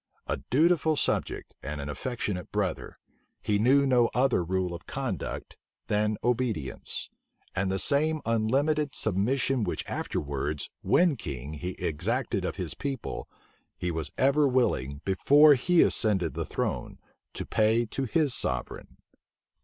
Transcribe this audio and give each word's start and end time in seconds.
A 0.25 0.37
dutiful 0.49 0.95
subject, 0.95 1.53
and 1.61 1.79
an 1.79 1.87
affectionate 1.87 2.51
brother, 2.51 2.95
he 3.39 3.59
knew 3.59 3.85
no 3.85 4.09
other 4.15 4.43
rule 4.43 4.73
of 4.73 4.87
conduct 4.87 5.55
than 5.89 6.17
obedience; 6.23 7.11
and 7.55 7.71
the 7.71 7.77
same 7.77 8.19
unlimited 8.25 8.95
submission 8.95 9.63
which 9.63 9.87
afterwards, 9.87 10.71
when 10.81 11.15
king, 11.17 11.53
he 11.53 11.73
exacted 11.73 12.45
of 12.45 12.55
his 12.55 12.73
people, 12.73 13.29
he 13.77 13.91
was 13.91 14.09
ever 14.17 14.47
willing, 14.47 15.01
before 15.05 15.53
he 15.53 15.83
ascended 15.83 16.33
the 16.33 16.45
throne, 16.47 16.97
to 17.33 17.45
pay 17.45 17.85
to 17.85 18.05
his 18.05 18.33
sovereign. 18.33 18.97